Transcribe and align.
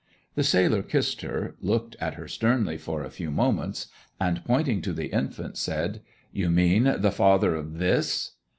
The 0.33 0.43
sailor 0.43 0.81
kissed 0.81 1.21
her, 1.21 1.55
looked 1.61 1.95
at 2.01 2.15
her 2.15 2.27
sternly 2.27 2.75
for 2.75 3.03
a 3.03 3.11
few 3.11 3.29
moments, 3.29 3.85
and 4.19 4.43
pointing 4.43 4.81
to 4.81 4.93
the 4.93 5.09
infant, 5.13 5.57
said, 5.59 6.01
'You 6.33 6.49
mean 6.49 6.85
the 6.97 7.11
father 7.11 7.53
of 7.53 7.77
this?' 7.77 8.31